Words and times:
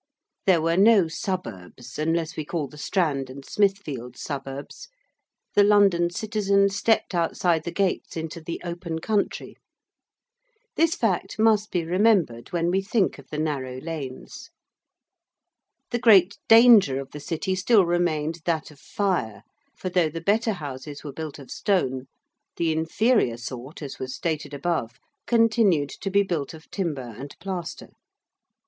There 0.47 0.63
were 0.63 0.77
no 0.77 1.07
suburbs, 1.07 1.99
unless 1.99 2.35
we 2.35 2.43
call 2.43 2.67
the 2.67 2.75
Strand 2.79 3.29
and 3.29 3.45
Smithfield 3.45 4.17
suburbs; 4.17 4.87
the 5.53 5.63
London 5.63 6.09
citizen 6.09 6.69
stepped 6.69 7.13
outside 7.13 7.65
the 7.65 7.71
gates 7.71 8.17
into 8.17 8.41
the 8.41 8.59
open 8.65 8.97
country. 8.97 9.57
This 10.75 10.95
fact 10.95 11.37
must 11.37 11.69
be 11.69 11.85
remembered 11.85 12.51
when 12.51 12.71
we 12.71 12.81
think 12.81 13.19
of 13.19 13.27
the 13.29 13.37
narrow 13.37 13.77
lanes. 13.79 14.49
The 15.91 15.99
great 15.99 16.39
danger 16.49 16.99
of 16.99 17.11
the 17.11 17.19
City 17.19 17.53
still 17.53 17.85
remained, 17.85 18.39
that 18.45 18.71
of 18.71 18.79
fire, 18.79 19.43
for 19.77 19.89
though 19.91 20.09
the 20.09 20.19
better 20.19 20.53
houses 20.53 21.03
were 21.03 21.13
built 21.13 21.37
of 21.37 21.51
stone, 21.51 22.07
the 22.55 22.71
inferior 22.71 23.37
sort, 23.37 23.83
as 23.83 23.99
was 23.99 24.15
stated 24.15 24.51
above, 24.55 24.97
continued 25.27 25.89
to 25.89 26.09
be 26.09 26.23
built 26.23 26.55
of 26.55 26.71
timber 26.71 27.13
and 27.19 27.35
plaster. 27.39 27.89